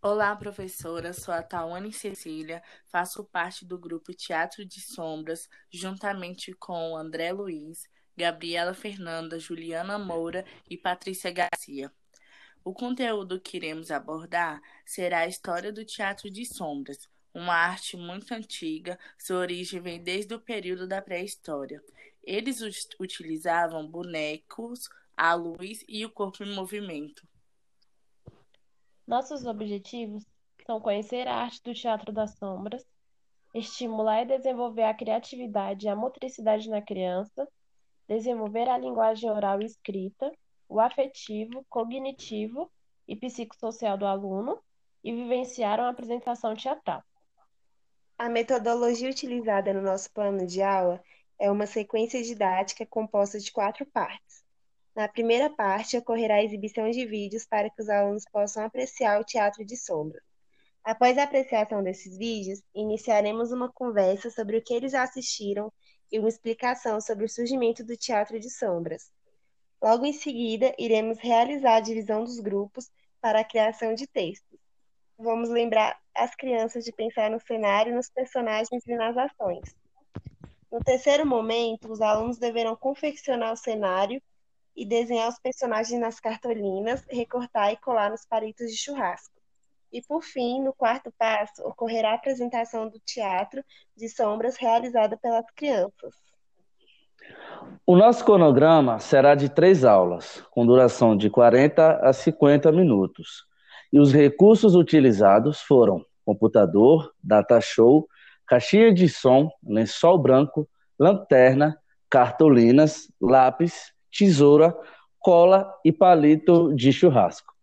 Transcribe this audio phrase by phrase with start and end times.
[0.00, 1.12] Olá, professora.
[1.12, 7.82] Sou a Tawane Cecília, faço parte do grupo Teatro de Sombras, juntamente com André Luiz,
[8.16, 11.92] Gabriela Fernanda, Juliana Moura e Patrícia Garcia.
[12.62, 18.32] O conteúdo que iremos abordar será a história do Teatro de Sombras, uma arte muito
[18.32, 21.82] antiga, sua origem vem desde o período da pré-história.
[22.22, 22.60] Eles
[23.00, 27.26] utilizavam bonecos, a luz e o corpo em movimento.
[29.08, 30.22] Nossos objetivos
[30.66, 32.84] são conhecer a arte do teatro das sombras,
[33.54, 37.48] estimular e desenvolver a criatividade e a motricidade na criança,
[38.06, 40.30] desenvolver a linguagem oral e escrita,
[40.68, 42.70] o afetivo, cognitivo
[43.08, 44.62] e psicossocial do aluno
[45.02, 47.02] e vivenciar uma apresentação teatral.
[48.18, 51.02] A metodologia utilizada no nosso plano de aula
[51.38, 54.44] é uma sequência didática composta de quatro partes.
[54.98, 59.24] Na primeira parte, ocorrerá a exibição de vídeos para que os alunos possam apreciar o
[59.24, 60.20] teatro de sombra.
[60.82, 65.72] Após a apreciação desses vídeos, iniciaremos uma conversa sobre o que eles assistiram
[66.10, 69.08] e uma explicação sobre o surgimento do teatro de sombras.
[69.80, 72.90] Logo em seguida, iremos realizar a divisão dos grupos
[73.20, 74.58] para a criação de textos.
[75.16, 79.76] Vamos lembrar as crianças de pensar no cenário, nos personagens e nas ações.
[80.72, 84.20] No terceiro momento, os alunos deverão confeccionar o cenário
[84.78, 89.34] e desenhar os personagens nas cartolinas, recortar e colar nos palitos de churrasco.
[89.92, 93.64] E por fim, no quarto passo, ocorrerá a apresentação do teatro
[93.96, 96.14] de sombras realizada pelas crianças.
[97.84, 103.44] O nosso cronograma será de três aulas, com duração de 40 a 50 minutos.
[103.92, 108.06] E os recursos utilizados foram computador, data show,
[108.46, 111.76] caixinha de som, lençol branco, lanterna,
[112.08, 114.76] cartolinas, lápis, tesoura,
[115.18, 117.54] cola e palito de churrasco.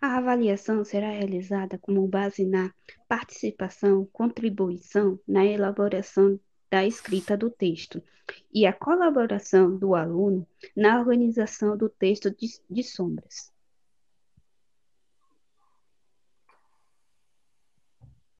[0.00, 2.70] A avaliação será realizada como base na
[3.08, 6.38] participação, contribuição na elaboração
[6.70, 8.02] da escrita do texto
[8.52, 10.46] e a colaboração do aluno
[10.76, 13.53] na organização do texto de, de sombras.